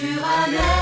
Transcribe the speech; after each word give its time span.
sur 0.00 0.24
un. 0.24 0.79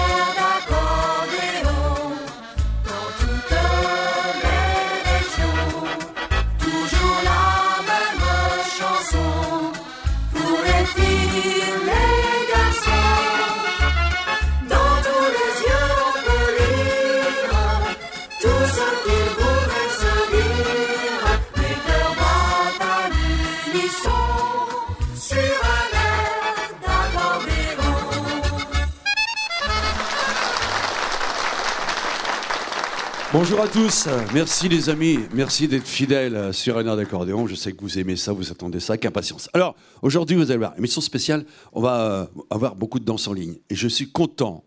Bonjour 33.59 33.73
à 33.73 33.75
tous, 33.75 34.09
merci 34.33 34.69
les 34.69 34.89
amis, 34.89 35.19
merci 35.35 35.66
d'être 35.66 35.89
fidèles 35.89 36.55
sur 36.55 36.79
un 36.79 36.87
air 36.87 36.95
d'accordéon. 36.95 37.49
Je 37.49 37.57
sais 37.57 37.73
que 37.73 37.80
vous 37.80 37.99
aimez 37.99 38.15
ça, 38.15 38.33
vous 38.33 38.53
attendez 38.53 38.79
ça 38.79 38.93
avec 38.93 39.05
impatience. 39.05 39.51
Alors, 39.53 39.75
aujourd'hui, 40.01 40.37
vous 40.37 40.53
allez 40.53 40.59
voir, 40.59 40.75
émission 40.79 41.01
spéciale, 41.01 41.45
on 41.73 41.80
va 41.80 42.01
euh, 42.01 42.27
avoir 42.51 42.77
beaucoup 42.77 43.01
de 43.01 43.05
danse 43.05 43.27
en 43.27 43.33
ligne. 43.33 43.57
Et 43.69 43.75
je 43.75 43.89
suis 43.89 44.13
content, 44.13 44.63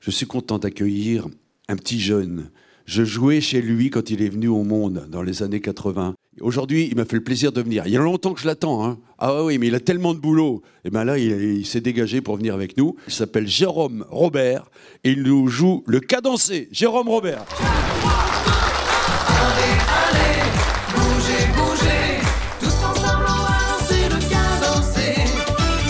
je 0.00 0.12
suis 0.12 0.26
content 0.26 0.60
d'accueillir 0.60 1.26
un 1.68 1.74
petit 1.74 1.98
jeune. 1.98 2.52
Je 2.84 3.02
jouais 3.02 3.40
chez 3.40 3.60
lui 3.60 3.90
quand 3.90 4.08
il 4.08 4.22
est 4.22 4.28
venu 4.28 4.46
au 4.46 4.62
monde 4.62 5.08
dans 5.10 5.22
les 5.22 5.42
années 5.42 5.60
80. 5.60 6.14
Aujourd'hui, 6.40 6.86
il 6.88 6.96
m'a 6.96 7.06
fait 7.06 7.16
le 7.16 7.24
plaisir 7.24 7.50
de 7.50 7.60
venir. 7.60 7.82
Il 7.86 7.92
y 7.92 7.96
a 7.96 8.00
longtemps 8.00 8.34
que 8.34 8.40
je 8.40 8.46
l'attends. 8.46 8.86
Hein. 8.86 8.98
Ah 9.18 9.42
oui, 9.42 9.58
mais 9.58 9.66
il 9.66 9.74
a 9.74 9.80
tellement 9.80 10.14
de 10.14 10.20
boulot. 10.20 10.62
Et 10.84 10.90
bien 10.90 11.02
là, 11.02 11.18
il, 11.18 11.32
il 11.58 11.66
s'est 11.66 11.80
dégagé 11.80 12.20
pour 12.20 12.36
venir 12.36 12.54
avec 12.54 12.76
nous. 12.76 12.94
Il 13.08 13.12
s'appelle 13.12 13.48
Jérôme 13.48 14.06
Robert 14.10 14.70
et 15.02 15.10
il 15.10 15.24
nous 15.24 15.48
joue 15.48 15.82
le 15.88 15.98
cadencé. 15.98 16.68
Jérôme 16.70 17.08
Robert. 17.08 17.44
Allez, 19.48 19.76
allez, 20.04 20.42
bougez, 20.94 21.46
bougez, 21.56 22.20
tous 22.60 22.78
ensemble, 22.84 23.24
danser 23.24 24.08
le 24.10 24.20
cas 24.28 24.50
danser. 24.60 25.24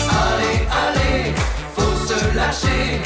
Allez, 0.09 0.59
allez, 0.83 1.33
faut 1.75 1.95
se 2.07 2.35
lâcher. 2.35 3.01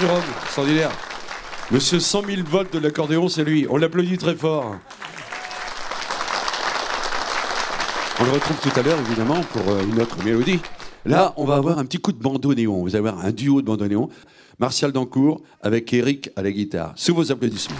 Jérôme 0.00 0.22
Monsieur 1.70 2.00
100 2.00 2.22
000 2.24 2.42
volts 2.48 2.72
de 2.72 2.78
l'accordéon, 2.78 3.28
c'est 3.28 3.44
lui. 3.44 3.66
On 3.68 3.76
l'applaudit 3.76 4.16
très 4.16 4.34
fort. 4.34 4.76
On 8.18 8.24
le 8.24 8.30
retrouve 8.30 8.56
tout 8.60 8.80
à 8.80 8.82
l'heure, 8.82 8.98
évidemment, 8.98 9.40
pour 9.52 9.68
euh, 9.68 9.82
une 9.82 10.00
autre 10.00 10.16
mélodie. 10.24 10.60
Là, 11.04 11.34
on 11.36 11.44
va 11.44 11.56
avoir 11.56 11.78
un 11.78 11.84
petit 11.84 11.98
coup 11.98 12.12
de 12.12 12.22
bandeau 12.22 12.54
néon. 12.54 12.82
Vous 12.82 12.96
allez 12.96 13.06
avoir 13.06 13.24
un 13.24 13.30
duo 13.30 13.60
de 13.60 13.66
bandeau 13.66 13.88
néon. 13.88 14.08
Martial 14.58 14.90
Dancourt 14.90 15.42
avec 15.60 15.92
Eric 15.92 16.30
à 16.34 16.42
la 16.42 16.50
guitare. 16.50 16.92
Sous 16.96 17.14
vos 17.14 17.30
applaudissements. 17.30 17.76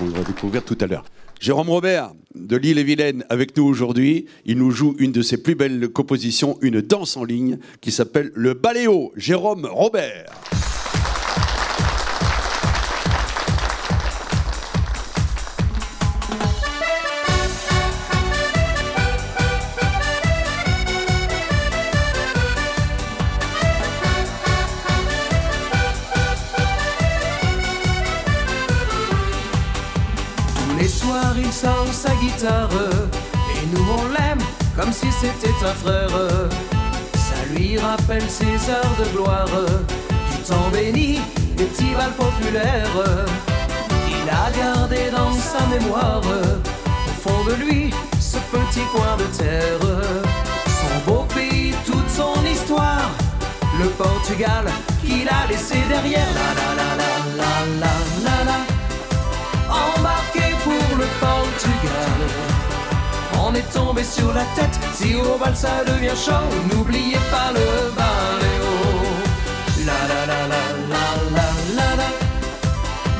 Qu'on 0.00 0.06
va 0.06 0.24
découvrir 0.24 0.64
tout 0.64 0.78
à 0.80 0.86
l'heure. 0.86 1.04
Jérôme 1.40 1.68
Robert 1.68 2.12
de 2.34 2.56
l'île-et-Vilaine 2.56 3.24
avec 3.28 3.56
nous 3.56 3.64
aujourd'hui. 3.64 4.26
Il 4.46 4.58
nous 4.58 4.70
joue 4.70 4.94
une 4.98 5.12
de 5.12 5.22
ses 5.22 5.42
plus 5.42 5.54
belles 5.54 5.88
compositions, 5.88 6.58
une 6.62 6.80
danse 6.80 7.16
en 7.16 7.24
ligne 7.24 7.58
qui 7.80 7.92
s'appelle 7.92 8.30
le 8.34 8.54
Baléo. 8.54 9.12
Jérôme 9.16 9.66
Robert. 9.70 10.59
Les 30.80 30.88
soirs, 30.88 31.34
il 31.36 31.52
sort 31.52 31.92
sa 31.92 32.14
guitare 32.14 32.70
et 33.54 33.66
nous 33.72 33.86
on 33.98 34.08
l'aime 34.08 34.42
comme 34.76 34.92
si 34.92 35.06
c'était 35.12 35.54
un 35.64 35.74
frère. 35.74 36.16
Ça 37.14 37.38
lui 37.52 37.78
rappelle 37.78 38.28
ses 38.28 38.70
heures 38.70 38.96
de 38.98 39.16
gloire, 39.16 39.46
du 40.30 40.38
temps 40.48 40.70
béni, 40.72 41.20
des 41.56 41.64
petits 41.64 41.94
bals 41.94 42.16
populaires. 42.16 43.26
Il 44.08 44.28
a 44.30 44.50
gardé 44.56 45.10
dans 45.10 45.32
sa 45.32 45.66
mémoire, 45.66 46.22
au 46.22 47.28
fond 47.28 47.44
de 47.44 47.54
lui, 47.62 47.90
ce 48.18 48.38
petit 48.38 48.86
coin 48.94 49.16
de 49.18 49.24
terre. 49.36 49.86
Son 50.80 51.10
beau 51.10 51.26
pays, 51.34 51.74
toute 51.84 52.08
son 52.08 52.34
histoire, 52.44 53.10
le 53.78 53.88
Portugal 53.90 54.64
qu'il 55.04 55.28
a 55.28 55.46
laissé 55.48 55.76
derrière. 55.88 56.28
La 56.34 56.50
la 56.58 56.84
la 56.86 57.86
la 57.86 58.09
On 63.42 63.54
est 63.54 63.68
tombé 63.72 64.04
sur 64.04 64.32
la 64.32 64.44
tête, 64.56 64.78
si 64.94 65.14
au 65.14 65.38
bal 65.38 65.56
ça 65.56 65.82
devient 65.86 66.16
chaud, 66.24 66.46
n'oubliez 66.70 67.22
pas 67.34 67.50
le 67.52 67.66
baléo. 67.98 68.70
La 69.88 70.00
la 70.10 70.20
la 70.30 70.40
la 70.52 70.62
la 70.92 71.06
la 71.36 71.46
la 71.78 71.96
la. 72.00 72.08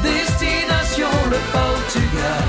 Destination 0.03 1.13
le 1.31 1.39
Portugal. 1.57 2.49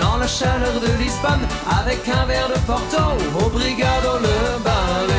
Dans 0.00 0.16
la 0.16 0.26
chaleur 0.26 0.80
de 0.80 0.90
Lisbonne, 1.02 1.46
avec 1.80 2.00
un 2.08 2.24
verre 2.26 2.48
de 2.48 2.58
Porto, 2.66 3.04
au 3.40 3.48
brigado 3.50 4.18
le 4.26 4.36
baléo. 4.64 5.15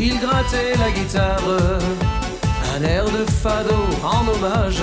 Il 0.00 0.18
grattait 0.20 0.74
la 0.78 0.90
guitare. 0.90 1.78
Un 2.74 2.84
air 2.84 3.04
de 3.04 3.24
fado 3.42 3.74
en 4.04 4.28
hommage 4.28 4.82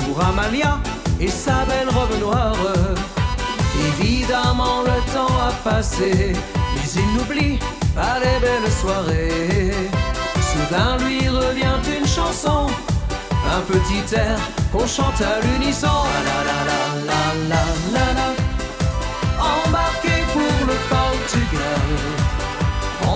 pour 0.00 0.24
Amalia 0.24 0.78
et 1.20 1.28
sa 1.28 1.64
belle 1.64 1.88
robe 1.88 2.20
noire. 2.20 2.56
Évidemment, 3.88 4.82
le 4.82 5.12
temps 5.12 5.34
a 5.48 5.52
passé, 5.68 6.32
mais 6.74 6.90
il 6.94 7.14
n'oublie 7.14 7.58
pas 7.94 8.18
les 8.20 8.38
belles 8.40 8.72
soirées. 8.80 9.72
Soudain 10.48 10.96
lui 10.98 11.28
revient 11.28 11.80
une 11.96 12.06
chanson, 12.06 12.66
un 13.56 13.60
petit 13.72 14.14
air 14.14 14.38
qu'on 14.72 14.86
chante 14.86 15.20
à 15.20 15.44
l'unisson. 15.44 15.98
La 16.26 16.38
la 16.48 16.60
la 16.68 16.80
la 17.10 17.22
la 17.50 17.64
la 17.94 18.12
la 18.18 18.48
embarqué 19.40 20.24
pour 20.32 20.66
le 20.66 20.74
Portugal. 20.88 22.17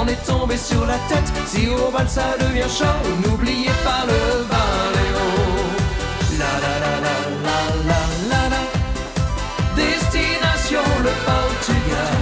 On 0.02 0.08
est 0.08 0.26
tombé 0.26 0.56
sur 0.56 0.84
la 0.84 0.98
tête, 1.08 1.32
si 1.46 1.68
au 1.68 1.88
bal 1.92 2.08
ça 2.08 2.34
devient 2.40 2.68
chaud, 2.68 3.02
n'oubliez 3.24 3.70
pas 3.84 4.02
le 4.04 4.42
baléo. 4.50 5.26
La 6.40 6.52
la 6.64 6.74
la 6.84 6.94
la 7.06 7.16
la 7.46 7.58
la 7.88 8.00
la 8.30 8.42
la. 8.52 8.62
Destination 9.76 10.82
le 11.06 11.12
Portugal. 11.30 12.20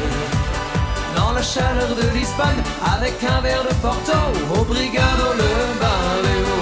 Dans 1.16 1.32
la 1.32 1.42
chaleur 1.42 1.96
de 1.96 2.06
Lisbonne, 2.18 2.62
avec 2.84 3.14
un 3.24 3.40
verre 3.40 3.64
de 3.64 3.74
Porto, 3.76 4.18
au 4.54 4.64
brigado 4.64 5.32
le 5.38 5.50
baléo. 5.80 6.59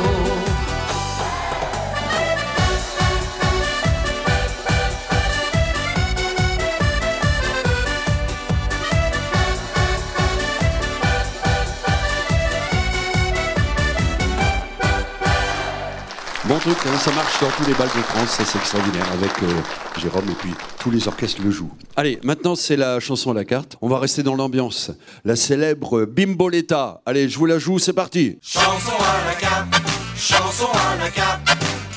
Hein, 16.67 16.99
ça 16.99 17.13
marche 17.13 17.41
dans 17.41 17.51
tous 17.51 17.69
les 17.69 17.75
balles 17.75 17.87
de 17.87 18.03
France, 18.03 18.31
ça 18.31 18.45
c'est 18.45 18.59
extraordinaire 18.59 19.07
avec 19.13 19.31
euh, 19.45 20.01
Jérôme 20.01 20.29
et 20.29 20.35
puis 20.35 20.53
tous 20.81 20.91
les 20.91 21.07
orchestres 21.07 21.41
le 21.45 21.53
jouent. 21.53 21.71
Allez, 21.95 22.19
maintenant 22.25 22.57
c'est 22.57 22.75
la 22.75 22.99
chanson 22.99 23.31
à 23.31 23.35
la 23.35 23.45
carte. 23.45 23.77
On 23.81 23.89
va 23.89 24.01
rester 24.01 24.25
dans 24.25 24.35
l'ambiance. 24.35 24.91
La 25.25 25.37
célèbre 25.37 26.05
Bimboletta. 26.05 27.01
Allez, 27.07 27.29
je 27.29 27.39
vous 27.39 27.47
la 27.47 27.61
joue, 27.61 27.79
c'est 27.79 27.93
parti. 27.93 28.41
Chanson 28.43 28.91
à 28.99 29.29
la 29.29 29.35
carte, 29.35 29.69
chanson 30.17 30.67
à 30.73 30.97
la 30.97 31.11
carte, 31.11 31.49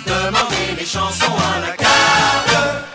demandez 0.06 0.80
les 0.80 0.86
chansons 0.86 1.34
à 1.56 1.60
la 1.62 1.76
carte. 1.76 2.86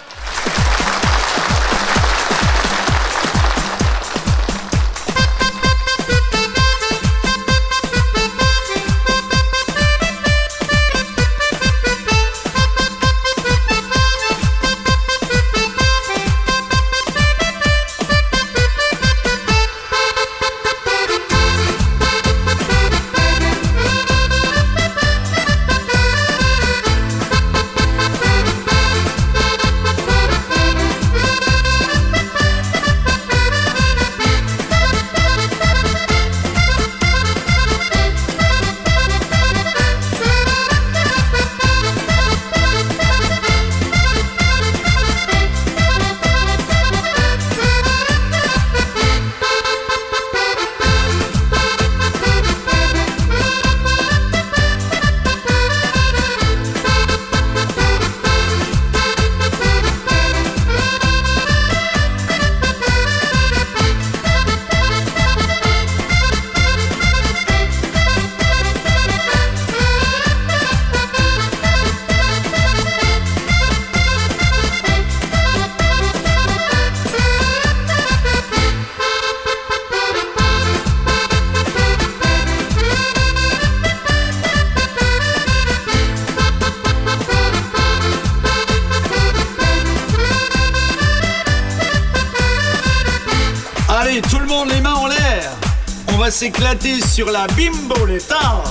S'éclater 96.36 97.00
sur 97.00 97.30
la 97.30 97.46
bimboletta. 97.46 98.62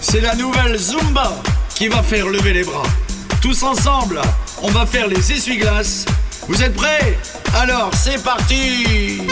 C'est 0.00 0.20
la 0.20 0.36
nouvelle 0.36 0.78
Zumba 0.78 1.32
qui 1.74 1.88
va 1.88 2.04
faire 2.04 2.28
lever 2.28 2.52
les 2.52 2.62
bras. 2.62 2.84
Tous 3.42 3.64
ensemble, 3.64 4.20
on 4.62 4.70
va 4.70 4.86
faire 4.86 5.08
les 5.08 5.32
essuie-glaces. 5.32 6.04
Vous 6.46 6.62
êtes 6.62 6.76
prêts? 6.76 7.18
Alors 7.56 7.90
c'est 7.94 8.22
parti 8.22 9.22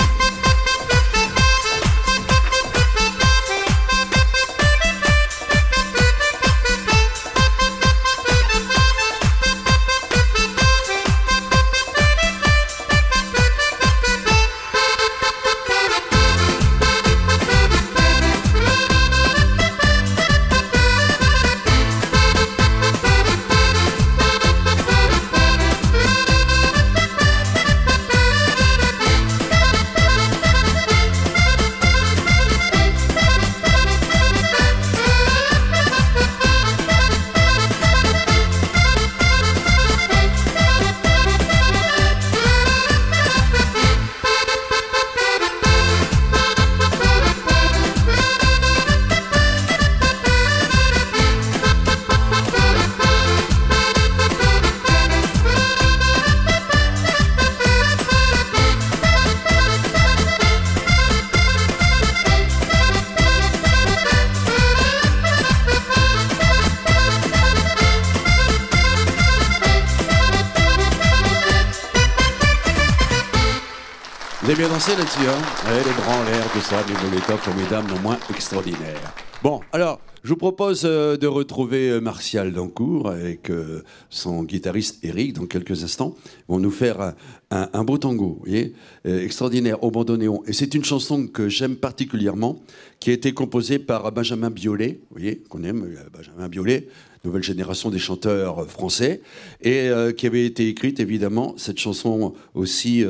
Vous 74.48 74.54
avez 74.54 74.62
bien 74.62 74.72
dansé 74.72 74.96
là-dessus, 74.96 75.28
hein 75.28 75.70
Ouais, 75.70 75.76
les 75.76 75.92
bras 75.92 76.16
en 76.16 76.24
l'air, 76.24 76.50
tout 76.50 76.60
ça, 76.60 76.82
les 76.88 76.94
boletas 76.94 77.36
formidables, 77.36 77.92
non 77.92 78.00
moins 78.00 78.18
extraordinaires. 78.30 79.12
Bon, 79.42 79.60
alors, 79.72 80.00
je 80.22 80.30
vous 80.30 80.38
propose 80.38 80.84
euh, 80.86 81.18
de 81.18 81.26
retrouver 81.26 81.90
euh, 81.90 82.00
Martial 82.00 82.54
Dancourt 82.54 83.10
avec 83.10 83.50
euh, 83.50 83.82
son 84.08 84.44
guitariste 84.44 85.04
Eric 85.04 85.34
dans 85.34 85.44
quelques 85.44 85.84
instants. 85.84 86.14
Ils 86.24 86.52
vont 86.52 86.60
nous 86.60 86.70
faire 86.70 87.12
un, 87.50 87.84
beau 87.84 87.98
tango, 87.98 88.38
vous 88.38 88.44
voyez, 88.46 88.72
extraordinaire, 89.04 89.84
au 89.84 89.90
bandoneon. 89.90 90.42
Et 90.46 90.54
c'est 90.54 90.74
une 90.74 90.84
chanson 90.84 91.26
que 91.26 91.50
j'aime 91.50 91.76
particulièrement, 91.76 92.58
qui 93.00 93.10
a 93.10 93.12
été 93.12 93.34
composée 93.34 93.78
par 93.78 94.10
Benjamin 94.12 94.48
Biolay, 94.48 94.98
vous 95.10 95.18
voyez, 95.18 95.42
qu'on 95.50 95.62
aime, 95.62 95.94
Benjamin 96.10 96.48
Biolay, 96.48 96.88
nouvelle 97.24 97.42
génération 97.42 97.90
des 97.90 97.98
chanteurs 97.98 98.66
français, 98.66 99.20
et 99.62 99.90
qui 100.16 100.26
avait 100.26 100.44
été 100.44 100.68
écrite, 100.68 101.00
évidemment, 101.00 101.54
cette 101.56 101.78
chanson 101.78 102.34
aussi 102.54 103.04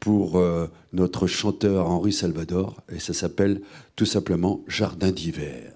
pour 0.00 0.38
euh, 0.38 0.66
notre 0.92 1.26
chanteur 1.26 1.88
Henri 1.88 2.12
Salvador, 2.12 2.82
et 2.90 2.98
ça 2.98 3.12
s'appelle 3.12 3.60
tout 3.94 4.06
simplement 4.06 4.64
Jardin 4.66 5.12
d'hiver. 5.12 5.72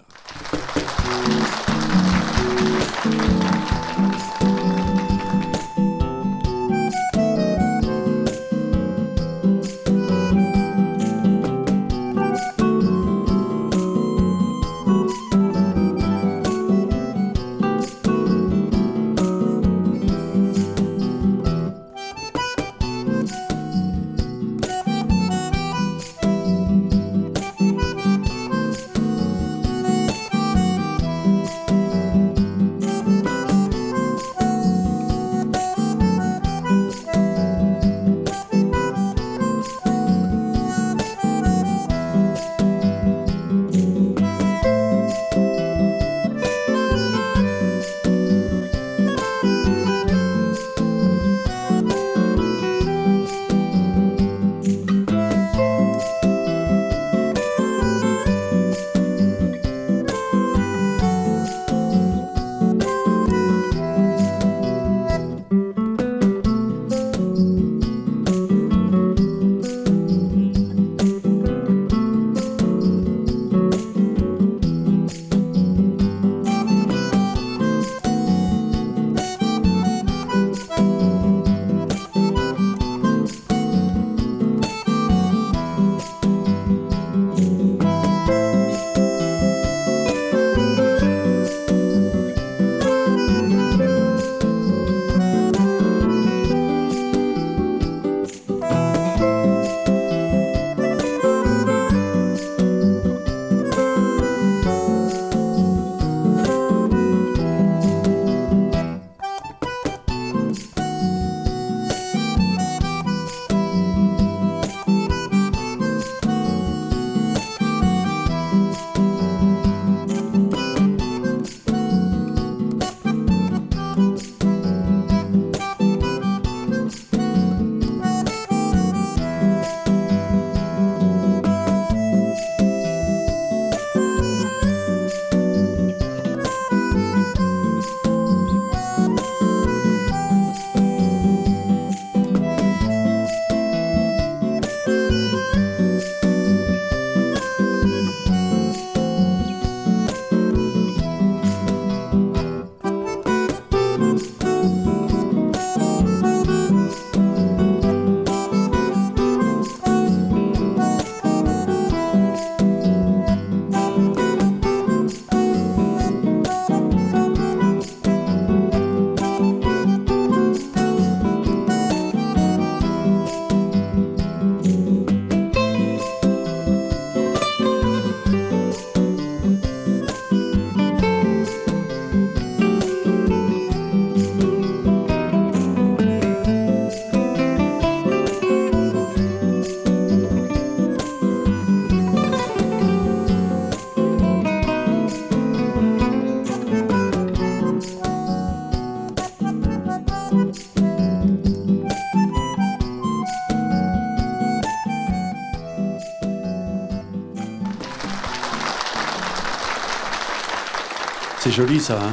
C'est 211.45 211.51
joli 211.51 211.79
ça, 211.79 212.03
hein 212.03 212.11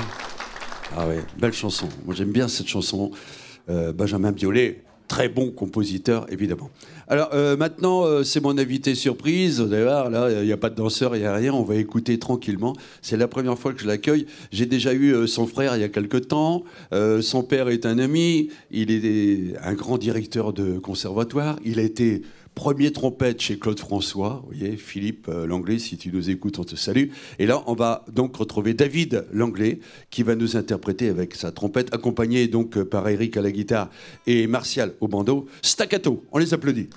Ah 0.98 1.08
ouais, 1.08 1.22
belle 1.40 1.54
chanson. 1.54 1.88
Moi 2.04 2.14
j'aime 2.14 2.34
bien 2.34 2.50
cette 2.50 2.68
chanson. 2.68 3.12
Euh, 3.70 3.94
Benjamin 3.94 4.34
Biolay, 4.34 4.84
très 5.08 5.30
bon 5.30 5.52
compositeur 5.52 6.26
évidemment. 6.30 6.70
Alors 7.08 7.30
euh, 7.32 7.56
maintenant 7.56 8.04
euh, 8.04 8.26
c'est 8.26 8.42
mon 8.42 8.58
invité 8.58 8.94
surprise. 8.94 9.62
Voir, 9.62 10.10
là 10.10 10.42
il 10.42 10.46
n'y 10.46 10.52
a 10.52 10.58
pas 10.58 10.70
de 10.70 10.76
danseur, 10.76 11.16
il 11.16 11.20
n'y 11.20 11.26
a 11.26 11.34
rien. 11.34 11.54
On 11.54 11.64
va 11.64 11.76
écouter 11.76 12.20
tranquillement. 12.20 12.76
C'est 13.02 13.16
la 13.16 13.30
première 13.30 13.58
fois 13.58 13.72
que 13.72 13.80
je 13.80 13.88
l'accueille. 13.88 14.28
J'ai 14.52 14.66
déjà 14.66 14.94
eu 14.94 15.26
son 15.30 15.48
frère 15.48 15.78
il 15.78 15.80
y 15.82 15.86
a 15.86 15.90
quelque 15.90 16.18
temps. 16.18 16.66
Son 17.22 17.44
père 17.44 17.70
est 17.70 17.86
un 17.86 18.00
ami. 18.00 18.50
Il 18.70 18.92
est 18.92 19.58
un 19.64 19.76
grand 19.76 19.98
directeur 19.98 20.52
de 20.52 20.78
conservatoire. 20.78 21.58
Il 21.64 21.80
a 21.80 21.84
été 21.84 22.24
Premier 22.56 22.92
trompette 22.92 23.42
chez 23.42 23.58
Claude 23.58 23.80
François, 23.80 24.44
vous 24.52 24.78
Philippe 24.78 25.28
euh, 25.30 25.48
Langlais, 25.48 25.80
si 25.80 25.98
tu 25.98 26.12
nous 26.12 26.30
écoutes, 26.30 26.60
on 26.60 26.64
te 26.64 26.76
salue. 26.76 27.08
Et 27.40 27.46
là, 27.46 27.64
on 27.66 27.74
va 27.74 28.06
donc 28.12 28.36
retrouver 28.36 28.74
David 28.74 29.26
Langlais, 29.32 29.80
qui 30.10 30.24
va 30.24 30.36
nous 30.36 30.58
interpréter 30.58 31.08
avec 31.08 31.34
sa 31.36 31.52
trompette, 31.52 31.94
accompagné 31.94 32.48
donc 32.48 32.78
euh, 32.78 32.86
par 32.86 33.08
Eric 33.08 33.38
à 33.38 33.42
la 33.42 33.52
guitare 33.52 33.90
et 34.28 34.48
Martial 34.48 34.94
au 35.00 35.08
bandeau. 35.08 35.48
Staccato, 35.62 36.24
on 36.32 36.38
les 36.38 36.54
applaudit. 36.54 36.90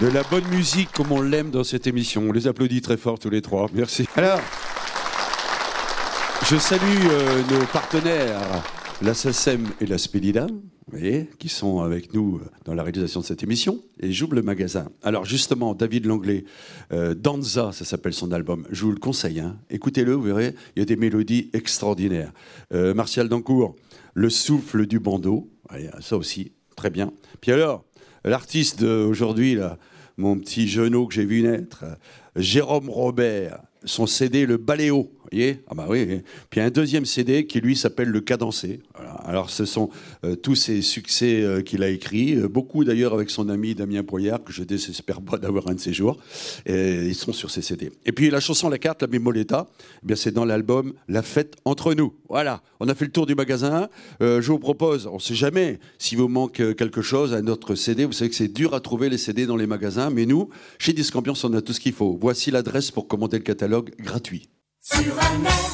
De 0.00 0.06
la 0.06 0.22
bonne 0.22 0.46
musique 0.48 0.90
comme 0.92 1.12
on 1.12 1.20
l'aime 1.20 1.50
dans 1.50 1.64
cette 1.64 1.86
émission. 1.86 2.22
On 2.26 2.32
les 2.32 2.46
applaudit 2.46 2.80
très 2.80 2.96
fort 2.96 3.18
tous 3.18 3.28
les 3.28 3.42
trois. 3.42 3.68
Merci. 3.74 4.08
Alors, 4.16 4.40
je 6.48 6.56
salue 6.56 6.80
euh, 6.80 7.42
nos 7.50 7.66
partenaires, 7.66 8.40
la 9.02 9.12
SACEM 9.12 9.66
et 9.82 9.86
la 9.86 9.96
voyez, 10.88 11.28
qui 11.38 11.50
sont 11.50 11.80
avec 11.80 12.14
nous 12.14 12.36
euh, 12.36 12.48
dans 12.64 12.72
la 12.72 12.82
réalisation 12.82 13.20
de 13.20 13.26
cette 13.26 13.42
émission, 13.42 13.82
et 14.00 14.10
j'ouvre 14.10 14.34
le 14.34 14.42
magasin. 14.42 14.88
Alors 15.02 15.26
justement, 15.26 15.74
David 15.74 16.06
Langlais, 16.06 16.44
euh, 16.92 17.14
Danza, 17.14 17.72
ça 17.72 17.84
s'appelle 17.84 18.14
son 18.14 18.32
album, 18.32 18.66
je 18.70 18.84
vous 18.86 18.92
le 18.92 18.98
conseille, 18.98 19.40
hein. 19.40 19.58
écoutez-le, 19.68 20.14
vous 20.14 20.22
verrez, 20.22 20.54
il 20.76 20.78
y 20.78 20.82
a 20.82 20.86
des 20.86 20.96
mélodies 20.96 21.50
extraordinaires. 21.52 22.32
Martial 22.72 23.28
Dancourt, 23.28 23.76
Le 24.14 24.30
souffle 24.30 24.86
du 24.86 24.98
bandeau, 24.98 25.50
ça 26.00 26.16
aussi, 26.16 26.52
très 26.86 26.90
bien. 26.92 27.10
Puis 27.40 27.50
alors, 27.50 27.84
l'artiste 28.24 28.78
d'aujourd'hui, 28.80 29.58
mon 30.16 30.38
petit 30.38 30.68
genou 30.68 31.08
que 31.08 31.14
j'ai 31.14 31.24
vu 31.24 31.42
naître, 31.42 31.82
euh, 31.82 31.94
Jérôme 32.36 32.88
Robert, 32.88 33.58
son 33.84 34.06
CD 34.06 34.46
Le 34.46 34.56
Baléo, 34.56 35.10
voyez? 35.30 35.62
Ah 35.68 35.74
bah 35.74 35.86
oui. 35.88 36.22
Puis 36.50 36.60
un 36.60 36.70
deuxième 36.70 37.04
CD 37.04 37.46
qui 37.46 37.60
lui 37.60 37.76
s'appelle 37.76 38.08
Le 38.08 38.20
Cadencé. 38.20 38.80
Alors 39.24 39.50
ce 39.50 39.64
sont 39.64 39.90
euh, 40.24 40.36
tous 40.36 40.54
ces 40.54 40.82
succès 40.82 41.42
euh, 41.42 41.62
qu'il 41.62 41.82
a 41.82 41.88
écrits, 41.88 42.34
euh, 42.36 42.48
beaucoup 42.48 42.84
d'ailleurs 42.84 43.14
avec 43.14 43.30
son 43.30 43.48
ami 43.48 43.74
Damien 43.74 44.02
Poyard, 44.02 44.42
que 44.44 44.52
je 44.52 44.62
désespère 44.62 45.20
pas 45.20 45.38
d'avoir 45.38 45.68
un 45.68 45.74
de 45.74 45.80
ces 45.80 45.92
jours. 45.92 46.18
Et 46.64 47.06
ils 47.06 47.14
sont 47.14 47.32
sur 47.32 47.50
ces 47.50 47.62
CD. 47.62 47.90
Et 48.04 48.12
puis 48.12 48.30
la 48.30 48.40
chanson 48.40 48.68
La 48.68 48.78
carte, 48.78 49.02
la 49.02 49.08
Bimoletta, 49.08 49.66
eh 50.02 50.06
bien 50.06 50.16
c'est 50.16 50.32
dans 50.32 50.44
l'album 50.44 50.92
La 51.08 51.22
fête 51.22 51.56
entre 51.64 51.94
nous. 51.94 52.14
Voilà, 52.28 52.62
on 52.80 52.88
a 52.88 52.94
fait 52.94 53.04
le 53.04 53.12
tour 53.12 53.26
du 53.26 53.34
magasin. 53.34 53.88
Je 54.20 54.46
vous 54.46 54.58
propose, 54.58 55.06
on 55.06 55.14
ne 55.14 55.20
sait 55.20 55.34
jamais, 55.34 55.78
si 55.98 56.16
vous 56.16 56.28
manque 56.28 56.54
quelque 56.76 57.02
chose, 57.02 57.34
un 57.34 57.46
autre 57.46 57.74
CD, 57.74 58.04
vous 58.04 58.12
savez 58.12 58.30
que 58.30 58.36
c'est 58.36 58.48
dur 58.52 58.74
à 58.74 58.80
trouver 58.80 59.08
les 59.08 59.18
CD 59.18 59.46
dans 59.46 59.56
les 59.56 59.66
magasins, 59.66 60.10
mais 60.10 60.26
nous, 60.26 60.48
chez 60.78 60.92
Disc 60.92 61.14
Ambiance, 61.14 61.44
on 61.44 61.52
a 61.54 61.62
tout 61.62 61.72
ce 61.72 61.80
qu'il 61.80 61.92
faut. 61.92 62.18
Voici 62.20 62.50
l'adresse 62.50 62.90
pour 62.90 63.08
commander 63.08 63.38
le 63.38 63.44
catalogue 63.44 63.90
gratuit. 63.98 64.48
Sur 64.88 65.00
un 65.18 65.44
air 65.44 65.72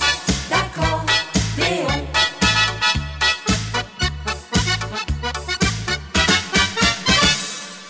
d'accordéon 0.49 2.03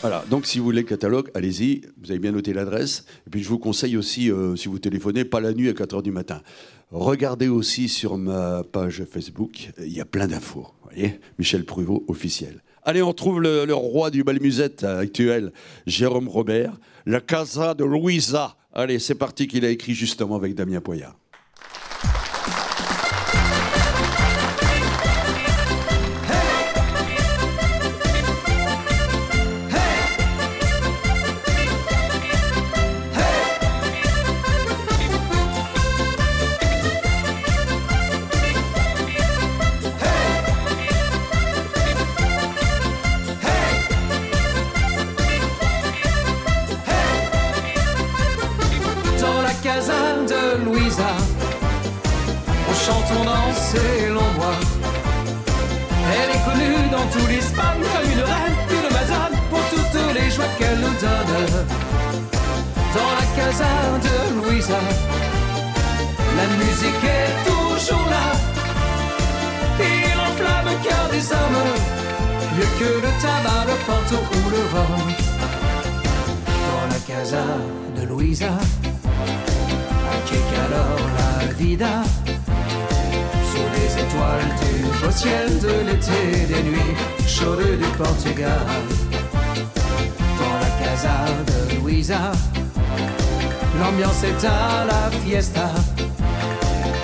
Voilà, 0.01 0.25
donc 0.29 0.47
si 0.47 0.59
vous 0.59 0.65
voulez 0.65 0.81
le 0.81 0.89
catalogue, 0.89 1.31
allez-y, 1.35 1.83
vous 2.03 2.11
avez 2.11 2.19
bien 2.19 2.33
noté 2.33 2.53
l'adresse. 2.53 3.05
Et 3.29 3.31
puis 3.31 3.41
je 3.41 3.49
vous 3.49 3.61
conseille 3.61 3.97
aussi, 3.97 4.33
euh, 4.33 4.57
si 4.57 4.67
vous 4.67 4.81
téléphonez, 4.81 5.25
pas 5.25 5.39
la 5.39 5.53
nuit 5.53 5.69
à 5.69 5.75
4h 5.75 6.03
du 6.03 6.11
matin. 6.11 6.43
Regardez 6.91 7.47
aussi 7.47 7.89
sur 7.89 8.19
ma 8.19 8.65
page 8.65 9.05
Facebook, 9.05 9.71
il 9.79 9.93
y 9.93 10.01
a 10.01 10.05
plein 10.05 10.27
d'infos. 10.27 10.67
Voyez 10.83 11.21
Michel 11.39 11.65
Pruvot, 11.65 12.05
officiel. 12.09 12.65
Allez, 12.83 13.01
on 13.01 13.13
trouve 13.13 13.41
le, 13.41 13.65
le 13.65 13.75
roi 13.75 14.11
du 14.11 14.25
bal 14.25 14.41
musette 14.41 14.83
actuel, 14.83 15.53
Jérôme 15.87 16.27
Robert, 16.27 16.81
la 17.07 17.21
Casa 17.21 17.75
de 17.75 17.85
Louisa. 17.85 18.57
Allez, 18.73 18.99
c'est 18.99 19.15
parti 19.15 19.47
qu'il 19.47 19.65
a 19.65 19.71
écrit 19.71 19.95
justement 19.95 20.37
avec 20.37 20.55
Damien 20.55 20.81
Poyard. 20.81 21.17
Boit. 54.37 54.61
Elle 56.15 56.31
est 56.37 56.45
connue 56.45 56.89
dans 56.91 57.07
tout 57.13 57.27
l'Espagne 57.29 57.83
comme 57.93 58.11
une 58.11 58.25
reine, 58.33 58.57
une 58.71 58.89
madame 58.93 59.35
pour 59.51 59.65
toutes 59.71 60.15
les 60.15 60.31
joies 60.31 60.53
qu'elle 60.59 60.79
nous 60.79 60.97
donne. 61.01 61.67
Dans 62.95 63.13
la 63.21 63.27
casa 63.37 63.73
de 64.07 64.15
Louisa, 64.37 64.81
la 66.37 66.47
musique 66.57 67.05
est 67.05 67.33
toujours 67.49 68.07
là. 68.11 68.27
Il 69.81 70.19
enflamme 70.27 70.67
le 70.67 70.77
cœur 70.87 71.09
des 71.11 71.33
hommes, 71.33 71.63
mieux 72.55 72.71
que 72.79 72.91
le 73.05 73.11
tabac, 73.23 73.65
le 73.67 73.77
porto 73.87 74.17
ou 74.37 74.51
le 74.51 74.63
rhum. 74.73 75.07
Dans 76.47 76.87
la 76.95 77.01
casa 77.15 77.45
de 77.97 78.03
Louisa, 78.07 78.53
que 80.27 80.39
calor 80.55 80.99
la 81.19 81.53
vida. 81.55 82.22
Étoiles 84.03 84.53
du 84.61 84.83
beau 85.01 85.11
ciel 85.13 85.61
de 85.61 85.75
l'été, 85.87 86.47
des 86.53 86.63
nuits 86.69 86.95
chaudes 87.27 87.79
du 87.79 87.89
Portugal. 87.97 88.67
Dans 90.39 90.59
la 90.65 90.71
casa 90.85 91.19
de 91.47 91.77
Louisa, 91.77 92.33
l'ambiance 93.79 94.25
est 94.25 94.45
à 94.45 94.85
la 94.87 95.11
fiesta. 95.25 95.71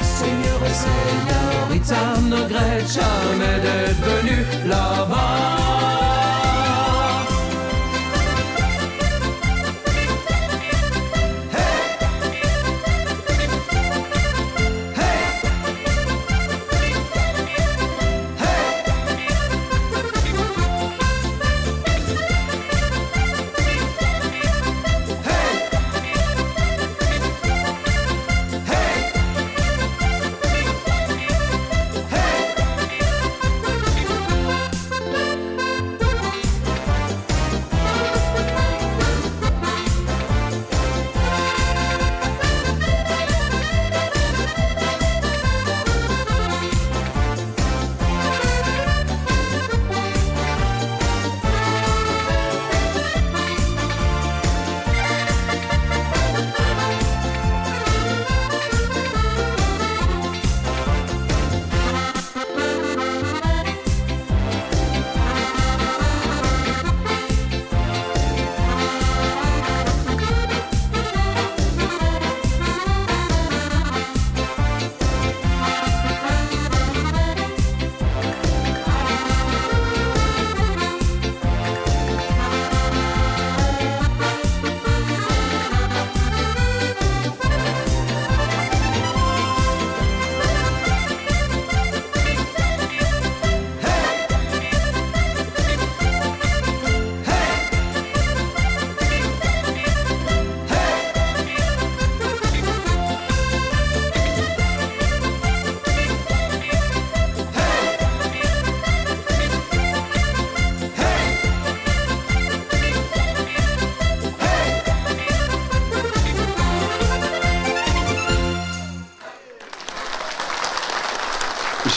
Seigneur 0.03 0.61
et 0.67 0.77
señorita 0.85 2.03
regrette 2.37 2.89
jamais 2.91 3.61
d'être 3.63 4.03
venu 4.11 4.37
là-bas. 4.69 6.18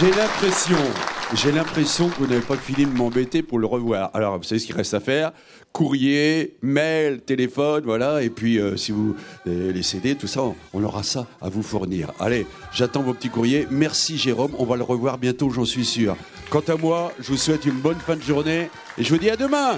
J'ai 0.01 0.09
l'impression, 0.09 0.77
j'ai 1.35 1.51
l'impression 1.51 2.09
que 2.09 2.15
vous 2.15 2.25
n'avez 2.25 2.41
pas 2.41 2.57
fini 2.57 2.87
de 2.87 2.91
m'embêter 2.91 3.43
pour 3.43 3.59
le 3.59 3.67
revoir. 3.67 4.09
Alors, 4.15 4.35
vous 4.35 4.43
savez 4.43 4.57
ce 4.57 4.65
qu'il 4.65 4.75
reste 4.75 4.95
à 4.95 4.99
faire? 4.99 5.31
Courrier, 5.73 6.57
mail, 6.63 7.21
téléphone, 7.21 7.83
voilà. 7.85 8.23
Et 8.23 8.31
puis, 8.31 8.57
euh, 8.57 8.75
si 8.77 8.91
vous 8.91 9.15
euh, 9.45 9.71
les 9.71 9.83
CD, 9.83 10.15
tout 10.15 10.25
ça, 10.25 10.41
on 10.73 10.83
aura 10.83 11.03
ça 11.03 11.27
à 11.39 11.49
vous 11.49 11.61
fournir. 11.61 12.13
Allez, 12.19 12.47
j'attends 12.73 13.03
vos 13.03 13.13
petits 13.13 13.29
courriers. 13.29 13.67
Merci 13.69 14.17
Jérôme, 14.17 14.53
on 14.57 14.65
va 14.65 14.75
le 14.75 14.83
revoir 14.83 15.19
bientôt, 15.19 15.51
j'en 15.51 15.65
suis 15.65 15.85
sûr. 15.85 16.17
Quant 16.49 16.63
à 16.67 16.77
moi, 16.77 17.13
je 17.19 17.27
vous 17.27 17.37
souhaite 17.37 17.65
une 17.65 17.79
bonne 17.79 17.99
fin 17.99 18.15
de 18.15 18.23
journée 18.23 18.71
et 18.97 19.03
je 19.03 19.09
vous 19.13 19.19
dis 19.19 19.29
à 19.29 19.35
demain. 19.35 19.77